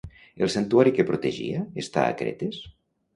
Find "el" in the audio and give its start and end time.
0.45-0.49